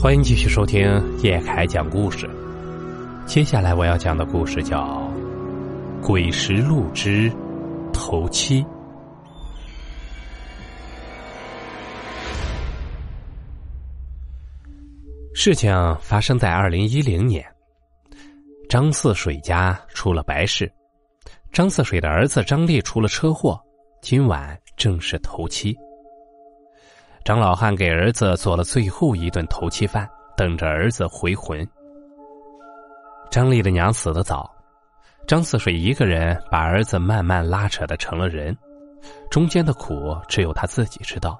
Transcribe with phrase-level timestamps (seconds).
[0.00, 2.28] 欢迎继续收听叶凯讲故事。
[3.26, 5.10] 接下来我要讲的故事叫
[6.06, 7.30] 《鬼石路之
[7.92, 8.62] 头七》。
[15.34, 17.44] 事情发生在二零一零年，
[18.68, 20.70] 张四水家出了白事，
[21.52, 23.60] 张四水的儿子张立出了车祸，
[24.00, 25.76] 今晚正是头七。
[27.28, 31.62] 张老汉给儿子做了最后一顿头七饭，等着儿子回魂。
[33.30, 34.50] 张丽的娘死得早，
[35.26, 38.56] 张四水一个人把儿子慢慢拉扯的成了人，
[39.30, 41.38] 中间的苦只有他自己知道。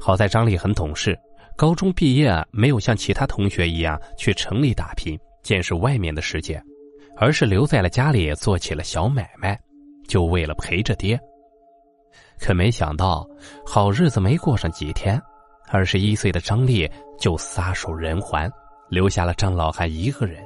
[0.00, 1.18] 好在张丽很懂事，
[1.56, 6.62] 高中毕业没有像其他同学一样去城里打拼见识外面的世界，
[7.16, 9.60] 而是留在了家里做起了小买卖，
[10.06, 11.20] 就为了陪着爹。
[12.42, 13.24] 可没想到，
[13.64, 15.22] 好日子没过上几天，
[15.68, 18.50] 二十一岁的张丽就撒手人寰，
[18.88, 20.44] 留下了张老汉一个人。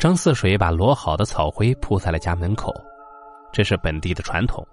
[0.00, 2.74] 张四水把摞好的草灰铺在了家门口，
[3.52, 4.66] 这是本地的传统，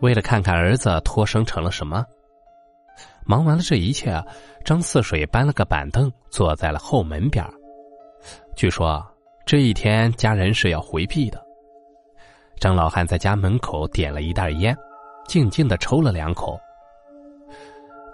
[0.00, 2.02] 为了看看儿子托生成了什么。
[3.26, 4.18] 忙完了这一切，
[4.64, 7.44] 张四水搬了个板凳坐在了后门边
[8.56, 9.04] 据说
[9.44, 11.40] 这一天家人是要回避的。
[12.58, 14.74] 张老汉在家门口点了一袋烟。
[15.26, 16.60] 静静的抽了两口，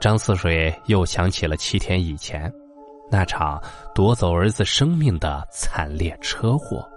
[0.01, 2.53] 张四水又想起了七天以前
[3.11, 3.61] 那场
[3.95, 6.89] 夺走儿子生命的惨烈车祸。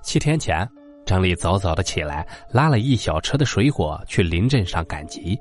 [0.00, 0.68] 七天前，
[1.04, 5.38] 张丽早早的起来，拉了一小车的水果去临镇上赶集。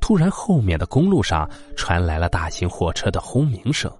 [0.00, 3.90] 突然，后面的公路上传来了大型货车的轰鸣声，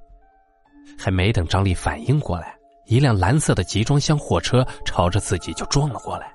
[0.98, 6.32] 还没等张丽反应过来，一辆蓝色的集装箱货车朝着自己就撞了过来。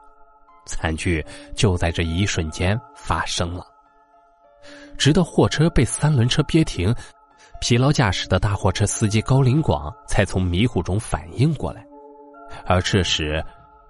[0.65, 1.25] 惨剧
[1.55, 3.65] 就在这一瞬间发生了。
[4.97, 6.93] 直到货车被三轮车憋停，
[7.59, 11.85] 疲劳驾驶的大货车司机高林广才从迷糊中反应过来，
[12.65, 13.43] 而这时，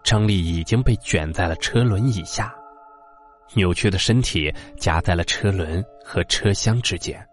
[0.03, 2.53] 张丽已经被卷在了车轮以下，
[3.53, 7.23] 扭曲的身体夹在了车轮和车厢之间，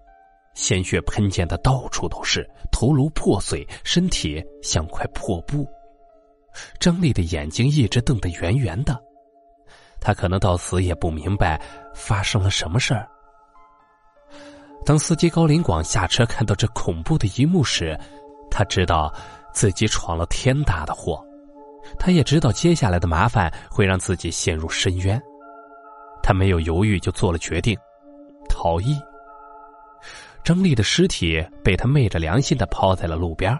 [0.54, 5.66] 鲜血喷溅的到处都是，头颅破碎，身体像块破布。
[6.78, 9.00] 张丽的眼睛一直瞪得圆圆的。
[10.00, 11.60] 他可能到死也不明白
[11.94, 13.06] 发生了什么事儿。
[14.84, 17.98] 当司机高林广下车看到这恐怖的一幕时，
[18.50, 19.12] 他知道
[19.52, 21.22] 自己闯了天大的祸，
[21.98, 25.20] 他也知道接下来的麻烦会让自己陷入深渊。
[26.22, 27.78] 他没有犹豫，就做了决定：
[28.48, 28.98] 逃逸。
[30.42, 33.56] 张丽的尸体被他昧着良心的抛在了路边。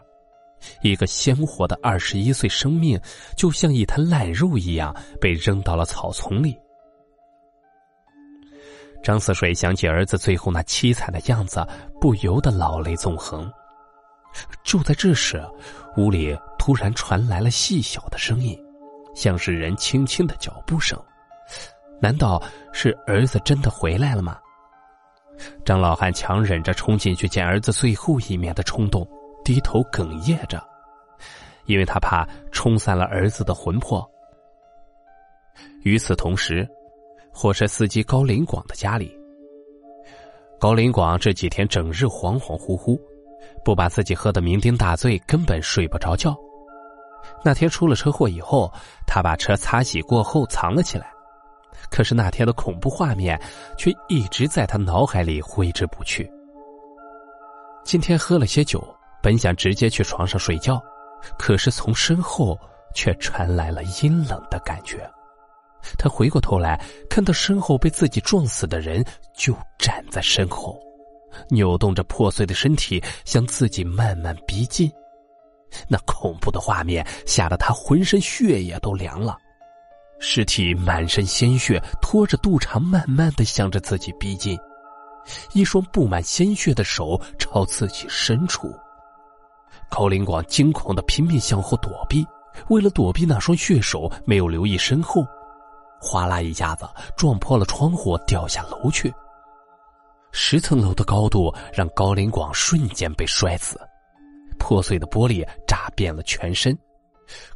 [0.82, 3.00] 一个鲜活的二十一岁生命，
[3.36, 6.56] 就像一滩烂肉一样被扔到了草丛里。
[9.02, 11.66] 张四水想起儿子最后那凄惨的样子，
[12.00, 13.50] 不由得老泪纵横。
[14.62, 15.42] 就在这时，
[15.96, 18.56] 屋里突然传来了细小的声音，
[19.14, 20.98] 像是人轻轻的脚步声。
[22.00, 22.42] 难道
[22.72, 24.38] 是儿子真的回来了吗？
[25.64, 29.08] 张老汉强忍着冲进去见儿子最后一面的冲动。
[29.50, 30.62] 低头哽咽着，
[31.66, 34.08] 因为他怕冲散了儿子的魂魄。
[35.82, 36.64] 与此同时，
[37.32, 39.12] 货车司机高林广的家里，
[40.60, 42.96] 高林广这几天整日恍恍惚惚，
[43.64, 46.32] 不把自己喝得酩酊大醉，根本睡不着觉。
[47.44, 48.72] 那天出了车祸以后，
[49.04, 51.12] 他把车擦洗过后藏了起来，
[51.90, 53.36] 可是那天的恐怖画面
[53.76, 56.30] 却一直在他脑海里挥之不去。
[57.82, 58.80] 今天喝了些酒。
[59.22, 60.82] 本想直接去床上睡觉，
[61.38, 62.58] 可是从身后
[62.94, 65.08] 却传来了阴冷的感觉。
[65.98, 69.04] 他回过头来，看到身后被自己撞死的人
[69.34, 70.78] 就站在身后，
[71.48, 74.90] 扭动着破碎的身体向自己慢慢逼近。
[75.88, 79.38] 那恐怖的画面吓得他浑身血液都凉了。
[80.18, 84.58] 尸体满身鲜血，拖着肚肠，慢慢的向着自己逼近，
[85.54, 88.70] 一双布满鲜血的手朝自己伸出。
[89.90, 92.24] 高林广惊恐的拼命向后躲避，
[92.68, 95.26] 为了躲避那双血手，没有留意身后，
[96.00, 99.12] 哗啦一下子撞破了窗户，掉下楼去。
[100.32, 103.80] 十层楼的高度让高林广瞬间被摔死，
[104.60, 106.76] 破碎的玻璃炸遍了全身。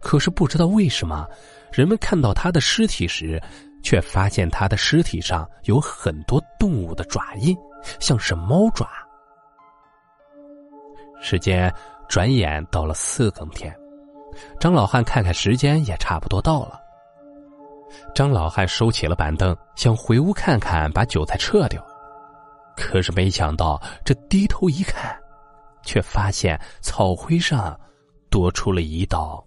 [0.00, 1.26] 可是不知道为什么，
[1.72, 3.40] 人们看到他的尸体时，
[3.82, 7.56] 却发现他的尸体上有很多动物的爪印，
[8.00, 8.88] 像是猫爪。
[11.20, 11.72] 时间。
[12.14, 13.76] 转眼到了四更天，
[14.60, 16.80] 张老汉看看时间，也差不多到了。
[18.14, 21.84] 张老汉收起了板凳，想回屋看看，把韭菜撤掉。
[22.76, 25.20] 可是没想到，这低头一看，
[25.82, 27.76] 却发现草灰上
[28.30, 29.44] 多出了一道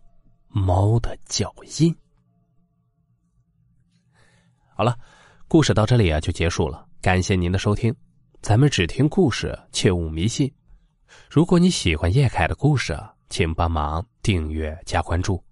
[0.50, 1.96] 猫的脚印。
[4.76, 4.94] 好了，
[5.48, 6.86] 故事到这里啊就结束了。
[7.02, 7.96] 感谢您的收听，
[8.42, 10.54] 咱们只听故事，切勿迷信。
[11.30, 12.98] 如果你喜欢叶凯的故事，
[13.30, 15.47] 请帮忙订阅加关注。